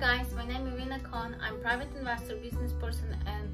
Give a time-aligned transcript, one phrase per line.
[0.00, 1.36] Khan.
[1.42, 3.50] I'm private investor, business person, and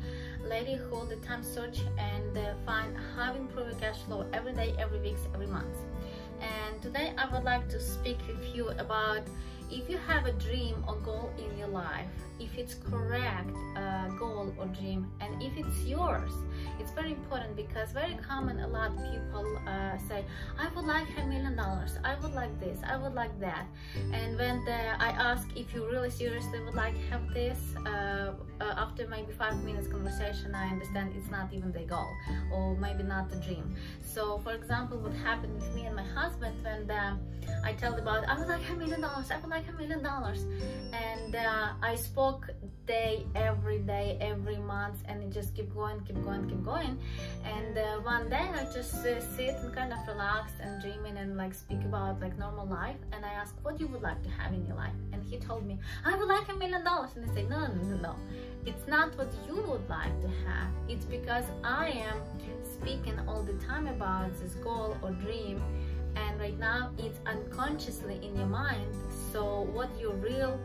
[0.48, 5.00] lady who the time search and uh, find how improve cash flow every day, every
[5.00, 5.76] week, every month.
[6.40, 9.22] And today I would like to speak with you about
[9.72, 12.06] if you have a dream or goal in your life,
[12.38, 16.30] if it's correct uh, goal or dream, and if it's yours,
[16.86, 20.24] it's very important because very common a lot of people uh, say,
[20.56, 23.66] I would like a million dollars, I would like this, I would like that.
[24.12, 28.74] And when the, I ask if you really seriously would like have this, uh, uh,
[28.76, 32.08] after maybe five minutes conversation, I understand it's not even the goal
[32.52, 33.74] or maybe not the dream.
[34.00, 37.18] So for example, what happened with me and my husband when the,
[37.64, 40.46] I told about, I would like a million dollars, I would like a million dollars.
[40.92, 41.25] And
[41.66, 42.50] uh, I spoke
[42.86, 46.98] day, every day, every month, and it just keep going, keep going, keep going.
[47.44, 51.36] And uh, one day I just uh, sit and kind of relax and dreaming and
[51.36, 52.96] like speak about like normal life.
[53.12, 54.94] And I ask, what you would like to have in your life?
[55.12, 57.10] And he told me, I would like a million dollars.
[57.16, 58.14] And I say, no, no, no, no.
[58.64, 60.68] It's not what you would like to have.
[60.88, 62.20] It's because I am
[62.64, 65.62] speaking all the time about this goal or dream
[66.16, 68.94] and right now it's unconsciously in your mind
[69.32, 70.58] so what your real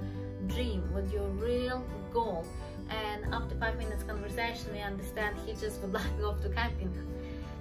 [0.54, 2.46] dream what your real goal
[2.90, 6.94] and after five minutes conversation we understand he just would like to go to camping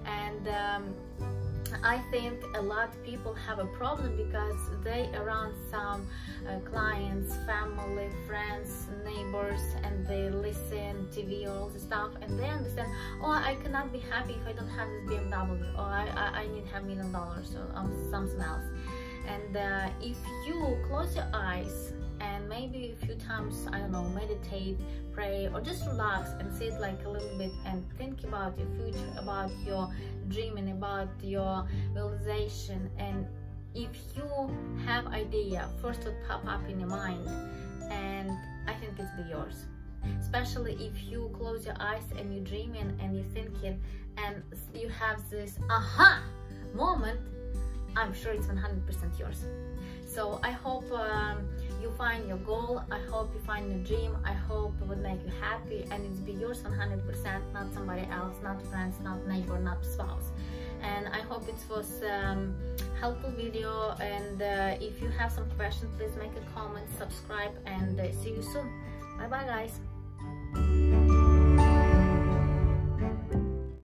[0.06, 0.94] and um,
[1.82, 6.06] I think a lot of people have a problem because they around some
[6.48, 12.48] uh, clients, family, friends, neighbors, and they listen TV or all the stuff, and they
[12.48, 12.88] understand.
[13.22, 16.46] Oh, I cannot be happy if I don't have this BMW, or I, I, I
[16.48, 18.64] need have million dollars or um, something else.
[19.26, 21.92] And uh, if you close your eyes
[22.50, 24.76] maybe a few times I don't know meditate
[25.12, 29.12] pray or just relax and sit like a little bit and think about your future
[29.16, 29.88] about your
[30.28, 32.90] dreaming about your realization.
[32.98, 33.24] And
[33.74, 34.28] if you
[34.84, 37.24] have idea first would pop up in your mind
[37.88, 38.30] and
[38.66, 39.66] I think it's be yours.
[40.20, 43.80] Especially if you close your eyes and you're dreaming and you're thinking
[44.16, 44.42] and
[44.74, 46.20] you have this aha
[46.74, 47.20] moment
[47.96, 49.44] I'm sure it's 100% yours.
[50.06, 51.48] So I hope um,
[51.80, 52.82] you find your goal.
[52.90, 54.16] I hope you find your dream.
[54.24, 58.36] I hope it would make you happy and it's be yours 100%, not somebody else,
[58.42, 60.30] not friends, not neighbor, not spouse.
[60.82, 62.54] And I hope it was um,
[62.98, 63.94] helpful video.
[64.00, 68.30] And uh, if you have some questions, please make a comment, subscribe, and uh, see
[68.30, 68.68] you soon.
[69.18, 70.99] Bye bye, guys.